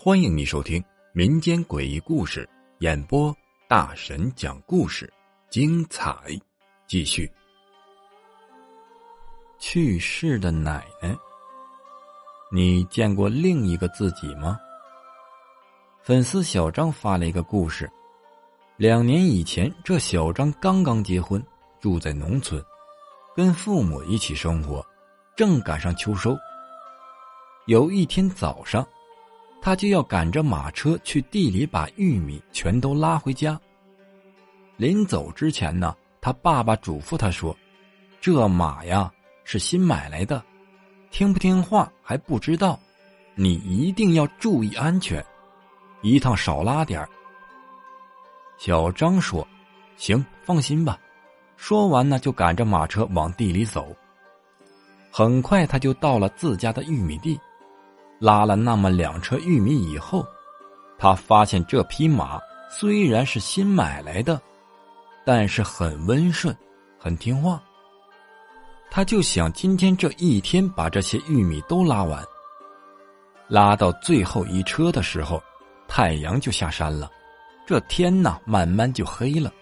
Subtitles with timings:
[0.00, 2.48] 欢迎你收听民间诡异故事
[2.78, 3.36] 演播，
[3.68, 5.12] 大神讲故事，
[5.50, 6.16] 精彩
[6.86, 7.30] 继续。
[9.58, 11.14] 去世的奶奶，
[12.52, 14.56] 你见过另一个自己吗？
[16.00, 17.90] 粉丝小张发了一个故事：
[18.76, 21.44] 两年以前，这小张刚刚结婚，
[21.80, 22.64] 住在农村，
[23.38, 24.84] 跟父母一起生活，
[25.36, 26.36] 正赶上秋收。
[27.66, 28.84] 有一天早上。
[29.62, 33.60] 他就要赶着马车去地里把玉米全都拉回家。
[34.76, 37.56] 临走之前呢，他爸爸嘱咐他说
[38.20, 39.12] ：“这马呀
[39.44, 40.42] 是新买来的，
[41.10, 42.78] 听不听话还不知道，
[43.36, 45.24] 你一定要注意安全，
[46.02, 47.08] 一趟少拉点
[48.58, 49.46] 小张说
[49.96, 50.98] ：“行，放心吧。”
[51.60, 53.88] 说完呢，就赶着马车往地里走。
[55.10, 57.38] 很快，他就到了自家的玉米地。
[58.20, 60.24] 拉了那么两车玉米以后，
[60.96, 62.38] 他发现这匹马
[62.70, 64.40] 虽然是新买来的，
[65.26, 66.56] 但是很温顺，
[66.96, 67.60] 很听话。
[68.88, 72.24] 他就想今天这一天把这些玉米都拉完。
[73.48, 75.42] 拉到最后一车的时候，
[75.88, 77.10] 太阳就下山了，
[77.66, 79.52] 这天呐慢慢就黑了。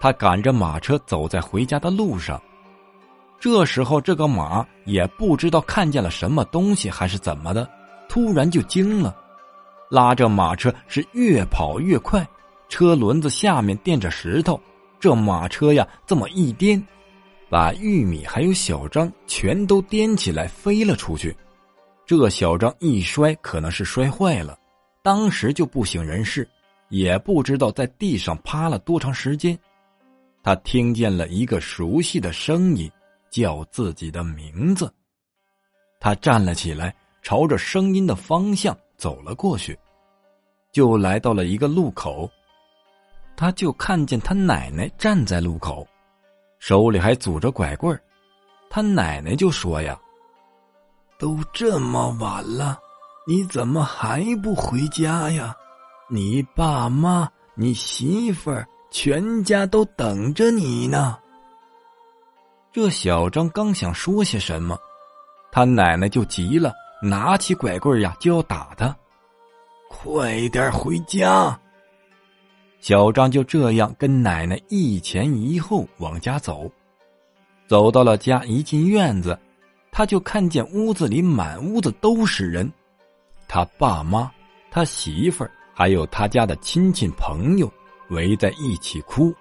[0.00, 2.40] 他赶着马车走在回家的路上。
[3.38, 7.68] 这时候，这个马也不知道看见了什么东西，还是怎么的，
[8.08, 9.14] 突然就惊了，
[9.90, 12.26] 拉着马车是越跑越快，
[12.68, 14.58] 车轮子下面垫着石头，
[14.98, 16.82] 这马车呀这么一颠，
[17.48, 21.36] 把玉米还有小张全都颠起来飞了出去。
[22.06, 24.58] 这小张一摔，可能是摔坏了，
[25.02, 26.46] 当时就不省人事，
[26.88, 29.58] 也不知道在地上趴了多长时间。
[30.42, 32.90] 他听见了一个熟悉的声音。
[33.30, 34.92] 叫自己的名字，
[36.00, 39.78] 他站了起来，朝着声音的方向走了过去，
[40.72, 42.28] 就来到了一个路口，
[43.36, 45.86] 他就看见他奶奶站在路口，
[46.58, 47.96] 手里还拄着拐棍
[48.68, 49.96] 他奶奶就说：“呀，
[51.16, 52.80] 都这么晚了，
[53.28, 55.56] 你怎么还不回家呀？
[56.08, 61.18] 你爸妈、你媳妇儿，全家都等着你呢。”
[62.72, 64.78] 这小张刚想说些什么，
[65.50, 68.96] 他奶奶就急了，拿起拐棍呀就要打他。
[69.88, 71.58] 快点回家！
[72.80, 76.70] 小张就这样跟奶奶一前一后往家走。
[77.66, 79.38] 走到了家，一进院子，
[79.90, 82.72] 他就看见屋子里满屋子都是人，
[83.48, 84.30] 他爸妈、
[84.70, 87.70] 他媳妇儿，还有他家的亲戚朋友
[88.10, 89.34] 围在一起哭，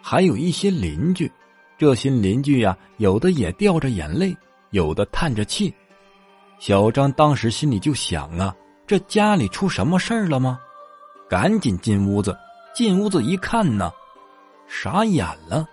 [0.00, 1.30] 还有一些邻居。
[1.78, 4.36] 这些邻居呀，有的也掉着眼泪，
[4.70, 5.72] 有的叹着气。
[6.58, 8.54] 小张当时心里就想啊，
[8.86, 10.60] 这家里出什么事儿了吗？
[11.28, 12.36] 赶紧进屋子。
[12.72, 13.90] 进屋子一看呢，
[14.68, 15.66] 傻眼了。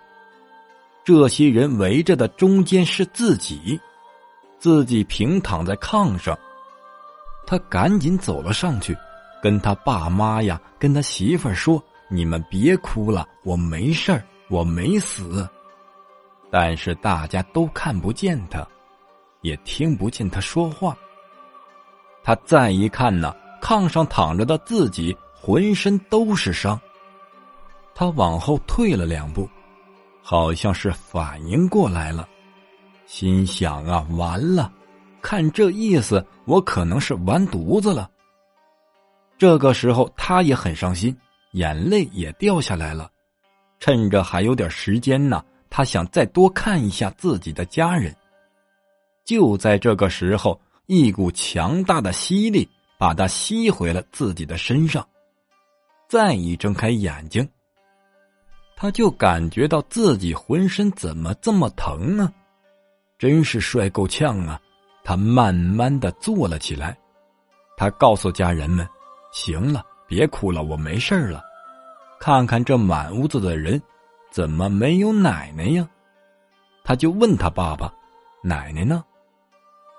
[1.04, 3.80] 这些人围着的中间是自己，
[4.58, 6.36] 自己平躺在炕上。
[7.46, 8.96] 他赶紧走了上去，
[9.42, 15.48] 跟他爸妈呀，跟他媳妇儿说：“你们别哭了，我没事儿，我没死。”
[16.50, 18.66] 但是大家都看不见他，
[19.42, 20.96] 也听不见他说话。
[22.22, 26.80] 他再一看呢，炕上躺着的自己浑身都是伤。
[27.94, 29.48] 他往后退了两步，
[30.22, 32.28] 好像是反应过来了，
[33.06, 34.72] 心想啊，完了，
[35.20, 38.08] 看这意思，我可能是完犊子了。
[39.36, 41.14] 这个时候，他也很伤心，
[41.58, 43.10] 眼泪也掉下来了。
[43.80, 45.44] 趁着还有点时间呢。
[45.70, 48.10] 他想再多看一下自己的家人。
[49.22, 55.06] 就在这个时候，一股强大的吸力把他吸回了自己的身上。
[56.08, 57.46] 再一睁开眼睛，
[58.76, 62.32] 他就感觉到自己浑身怎么这么疼呢？
[63.18, 64.58] 真是帅够呛啊！
[65.04, 66.98] 他慢慢的坐了起来，
[67.76, 68.88] 他告诉家人们
[69.32, 71.44] ：“行了，别哭了，我没事了。
[72.20, 73.80] 看看这满屋子的人。”
[74.30, 75.88] 怎么没有奶奶呀？
[76.84, 77.90] 他就问他爸爸
[78.44, 79.02] ：“奶奶呢？”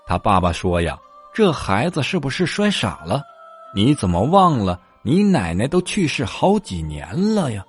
[0.05, 0.97] 他爸爸说：“呀，
[1.33, 3.23] 这孩子是不是摔傻了？
[3.73, 7.65] 你怎么忘了你奶奶都去世好几年了呀？”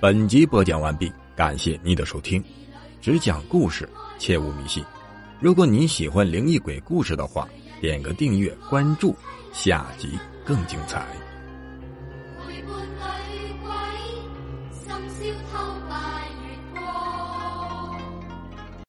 [0.00, 2.42] 本集播讲完毕，感谢你的收听。
[3.02, 3.88] 只讲故事，
[4.18, 4.84] 切勿迷信。
[5.40, 7.48] 如果你喜欢灵异鬼故事的话，
[7.80, 9.16] 点个订阅关注，
[9.52, 11.04] 下集更精彩。